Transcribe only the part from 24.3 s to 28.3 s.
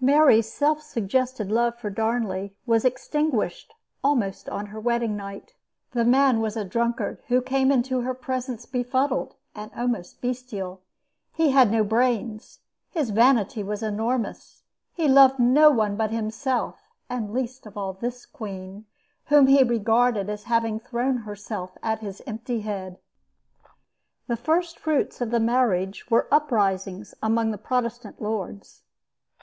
first fruits of the marriage were uprisings among the Protestant